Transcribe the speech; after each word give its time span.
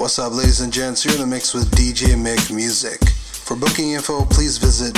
What's 0.00 0.18
up, 0.18 0.32
ladies 0.32 0.62
and 0.62 0.72
gents? 0.72 1.04
You're 1.04 1.12
in 1.16 1.20
the 1.20 1.26
mix 1.26 1.52
with 1.52 1.70
DJ 1.72 2.16
Mick 2.16 2.50
Music. 2.50 3.06
For 3.10 3.54
booking 3.54 3.90
info, 3.90 4.24
please 4.24 4.56
visit 4.56 4.94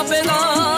apela 0.00 0.77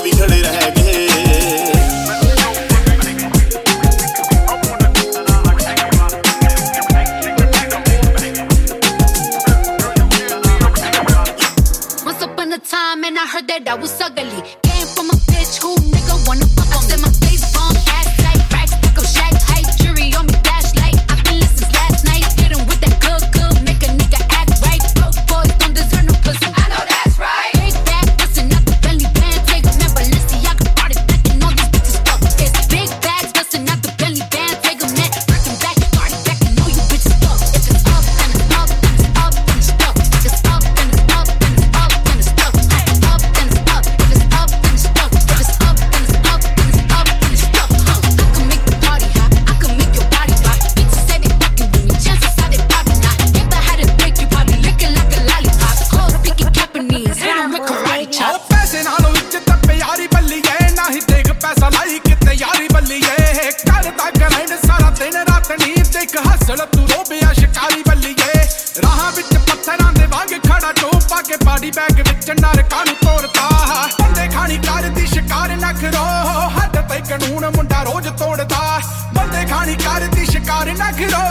ਹੱਦ 77.01 77.09
ਤੇ 77.09 77.17
ਕਾਨੂੰਨ 77.17 77.45
ਮੁੰਡਾ 77.55 77.81
ਰੋਜ਼ 77.83 78.07
ਤੋੜਦਾ। 78.19 78.79
ਬੰਦੇ 79.13 79.45
ਖਾਣੀ 79.45 79.75
ਕਰਦੀ 79.75 80.25
ਸ਼ਿਕਾਰ 80.25 80.71
ਨਖਰੋ 80.71 81.21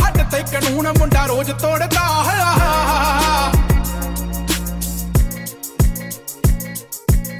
ਹੱਦ 0.00 0.18
ਤੇ 0.32 0.42
ਕਾਨੂੰਨ 0.52 0.88
ਮੁੰਡਾ 0.98 1.24
ਰੋਜ਼ 1.26 1.50
ਤੋੜਦਾ। 1.52 2.04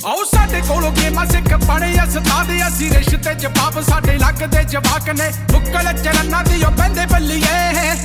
ਆਓ 0.07 0.25
ਸਾਡੇ 0.25 0.61
ਕੋਲੋਂ 0.69 0.91
ਗੇਮਾਂ 0.93 1.27
ਸਿੱਖ 1.27 1.53
ਪੜੇ 1.67 1.93
ਅਸਤਾਦ 2.05 2.51
ਅਸੀਂ 2.69 2.91
ਰਿਸ਼ਤੇ 2.91 3.35
ਜਵਾਬ 3.35 3.81
ਸਾਡੇ 3.83 4.19
ਲੱਕ 4.19 4.45
ਦੇ 4.47 4.65
ਜਵਾਕ 4.65 5.09
ਨੇ 5.11 5.31
ਬੁੱਕਲ 5.53 5.93
ਚਰਨਾਂ 6.03 6.43
ਦੀ 6.45 6.63
ਉਹ 6.65 6.71
ਬੰਦੇ 6.71 7.07
ਬੱਲੀਏ। 7.07 7.57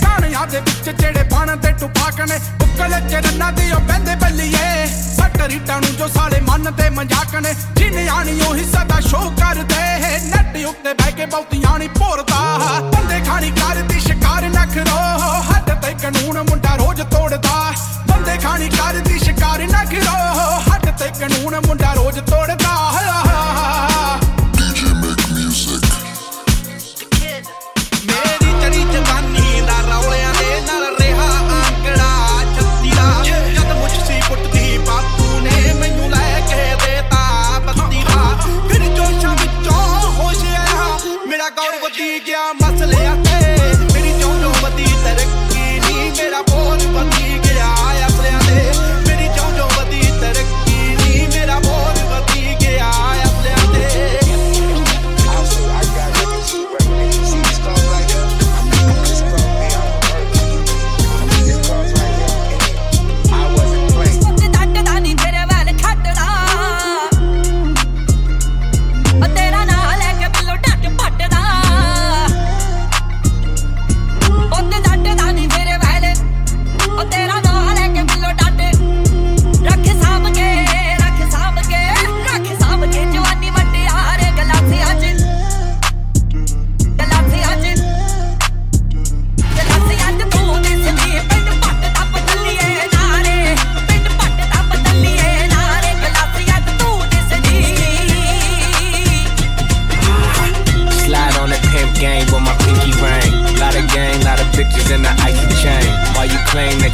ਕਾਣਿਆਂ 0.03 0.47
ਦੇ 0.47 0.59
ਵਿੱਚ 0.59 0.89
ਜਿਹੜੇ 0.91 1.23
ਬਾਣ 1.23 1.55
ਤੇ 1.57 1.71
ਟੁਪਾਕ 1.71 2.21
ਨੇ 2.21 2.39
ਬੁੱਕਲ 2.59 2.99
ਚਰਨਾਂ 3.09 3.51
ਦੀ 3.51 3.71
ਉਹ 3.71 3.79
ਬੰਦੇ 3.79 4.15
ਬੱਲੀਏ। 4.15 4.19
ਸੱਟ 4.21 4.29
ਰੀਟਾਂ 4.29 4.29
ਨੂੰ 4.31 4.39
ਜੋ 4.41 4.49
ਸਾਲੇ 4.51 4.70
ਮਨ 6.51 6.71
ਤੇ 6.77 6.89
ਮਜ਼ਾਕ 6.89 7.35
ਨੇ, 7.35 7.53
ਜਿਨੇ 7.75 8.07
ਆਣੀ 8.07 8.39
ਉਹ 8.41 8.55
ਹਿੱਸਾ 8.55 8.83
ਦਾ 8.83 8.99
ਸ਼ੋਅ 8.99 9.29
ਕਰਦੇ। 9.39 9.77
ਨੱਟ 10.25 10.57
ਉੱਤੇ 10.69 10.93
ਬਹਿ 10.93 11.11
ਕੇ 11.11 11.25
ਬਹੁਤੀਆਂ 11.25 11.77
ਨਹੀਂ 11.79 11.89
ਭੋਰਦਾ। 11.89 12.39
ਬੰਦੇ 12.93 13.19
ਖਾਣੀ 13.27 13.51
ਕਰਦੀ 13.51 13.99
ਸ਼ਿਕਾਰ 13.99 14.49
ਨਖਰੋ 14.49 14.97
ਹੱਦ 15.49 15.71
ਤੇ 15.81 15.93
ਕਾਨੂੰਨ 16.01 16.41
ਮੁੰਡਾ 16.49 16.75
ਰੋਜ਼ 16.75 17.01
ਤੋੜਦਾ। 17.01 17.71
ਬੰਦੇ 18.09 18.37
ਖਾਣੀ 18.43 18.69
ਕਰਦੀ 18.69 19.19
ਸ਼ਿਕਾਰ 19.19 19.63
ਨਖਰੋ 19.63 20.17
ਹੱਦ 20.71 20.91
ਤੇ 20.99 21.09
ਕਾਨੂੰਨ 21.19 21.59
ਮੁੰਡਾ 21.67 21.93
ਰੋਜ਼ 21.93 22.19
ਤੋੜਦਾ। 22.19 23.00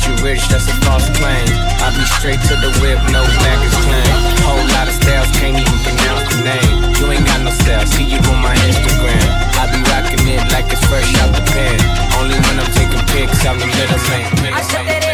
You 0.07 0.15
rich, 0.24 0.48
that's 0.48 0.68
a 0.71 0.75
false 0.88 1.07
claim. 1.19 1.48
I 1.83 1.92
be 1.92 2.04
straight 2.18 2.39
to 2.48 2.56
the 2.56 2.71
whip, 2.80 3.00
no 3.12 3.21
baggage 3.44 3.77
claim. 3.83 4.12
Whole 4.48 4.63
lot 4.71 4.88
of 4.88 4.95
styles, 4.95 5.30
can't 5.36 5.59
even 5.59 5.80
pronounce 5.83 6.24
the 6.31 6.39
name. 6.48 6.75
You 6.95 7.12
ain't 7.12 7.27
got 7.27 7.44
no 7.44 7.51
style, 7.51 7.86
see 7.86 8.07
you 8.07 8.19
on 8.31 8.39
my 8.42 8.56
Instagram. 8.63 9.27
I 9.59 9.68
be 9.68 9.80
rocking 9.92 10.24
it 10.31 10.42
like 10.56 10.71
it's 10.71 10.83
fresh 10.88 11.12
out 11.19 11.36
the 11.36 11.44
pen. 11.51 11.77
Only 12.15 12.39
when 12.48 12.56
I'm 12.59 12.71
taking 12.71 13.04
pics, 13.12 13.45
I'm 13.45 13.59
the 13.59 13.68
middleman. 13.68 14.24
ਅੱਖ 14.59 15.06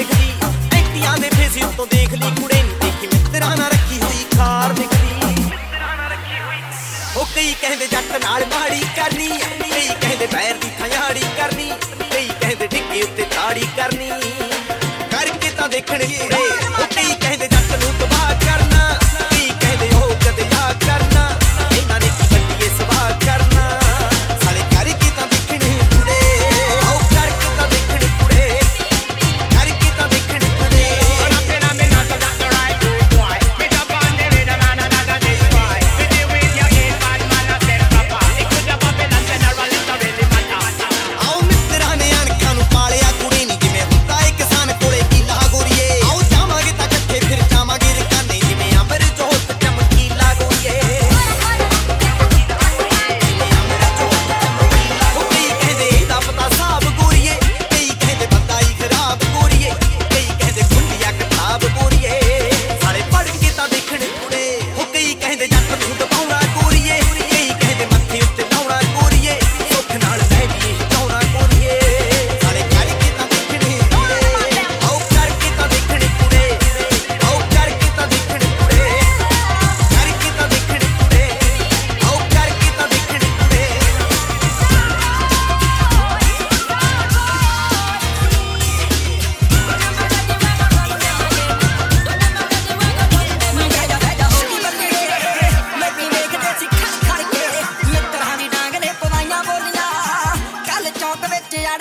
ਨਿਕਲੀ 0.00 0.30
ਐਕਟੀਆਂ 0.74 1.16
ਦੇ 1.18 1.28
ਫੇਸੀ 1.30 1.62
ਉੱਤੋਂ 1.62 1.86
ਦੇਖ 1.86 2.12
ਲਈ। 2.12 2.30
ਕੁੜੇ 2.30 2.54
ਨਹੀਂ 2.54 2.76
ਦੇਖੀ, 2.82 3.06
ਮਿੱਤਰਾਂ 3.06 3.56
ਨਾਲ 3.56 3.70
ਰੱਖੀ 3.70 4.00
ਹੋਈ 4.00 4.24
ਕਾਰ 4.36 4.72
ਨਿਕਲੀ 4.72 5.08
ਉਹ 7.16 7.26
ਕਈ 7.34 7.54
ਕਹਿੰਦੇ 7.60 7.86
ਜੱਟ 7.86 8.16
ਨਾਲ 8.24 8.44
ਮਾੜੀ 8.46 8.80
ਕਰਨੀ, 8.96 9.28
ਕਈ 9.62 9.88
ਕਹਿੰਦੇ 10.00 10.26
ਪੈਰ 10.26 10.54
ਦੀ 10.54 10.70
ਥਿਆੜੀ 10.78 11.24
ਕਰਨੀ, 11.36 11.70
ਕਈ 12.12 12.28
ਕਹਿੰਦੇ 12.40 12.66
ਢਿੱਗੇ 12.66 13.02
ਉੱਤੇ 13.02 13.26
ਤਾੜੀ 13.34 13.66
ਕਰਨੀ। 13.76 14.10
ਕਰਕੇ 15.12 15.50
ਤਾਂ 15.50 15.68
ਦੇਖਣਗੇ। 15.68 16.28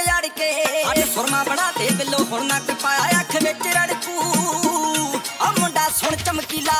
ਜੜ 0.10 0.28
ਕੇ। 0.28 0.51
ਅੱਜ 0.92 1.00
ਸੁਰਮਾ 1.13 1.44
ਬਣਾ 1.44 1.72
ਤੇ 1.72 1.89
ਬਿੱਲੋ 1.92 2.24
ਹੁਣ 2.32 2.46
ਨਾ 2.46 2.60
ਕੋਈ 2.60 2.75
ਪਾਇਆ, 2.75 3.20
ਅੱਖ 3.20 3.36
ਵਿੱਚ 3.36 3.68
ਰੜਕੂ। 3.68 5.20
ਆ 5.42 5.51
ਮੁੰਡਾ 5.60 5.89
ਸੁਣ 5.89 6.16
ਚਮਕੀਲਾ। 6.16 6.80